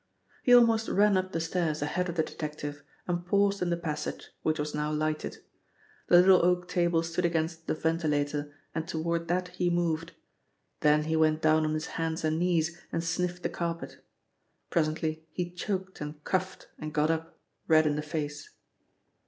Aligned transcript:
He 0.41 0.51
almost 0.51 0.87
ran 0.89 1.15
up 1.15 1.31
the 1.31 1.39
stairs 1.39 1.83
ahead 1.83 2.09
of 2.09 2.15
the 2.15 2.23
detective 2.23 2.81
and 3.07 3.23
paused 3.23 3.61
in 3.61 3.69
the 3.69 3.77
passage, 3.77 4.31
which 4.41 4.57
was 4.57 4.73
now 4.73 4.91
lighted. 4.91 5.37
The 6.07 6.17
little 6.19 6.43
oak 6.43 6.67
table 6.67 7.03
stood 7.03 7.23
against 7.23 7.67
the 7.67 7.75
ventilator 7.75 8.51
and 8.73 8.87
toward 8.87 9.27
that 9.27 9.49
he 9.49 9.69
moved. 9.69 10.13
Then 10.79 11.03
he 11.03 11.15
went 11.15 11.43
down 11.43 11.65
on 11.67 11.75
his 11.75 11.85
hands 12.01 12.23
and 12.23 12.39
knees 12.39 12.81
and 12.91 13.03
sniffed 13.03 13.43
the 13.43 13.49
carpet. 13.49 14.03
Presently 14.71 15.27
he 15.33 15.51
choked 15.51 16.01
and 16.01 16.23
coughed 16.23 16.67
and 16.79 16.91
got 16.95 17.11
up, 17.11 17.37
red 17.67 17.85
in 17.85 17.95
the 17.95 18.01
face. 18.01 18.49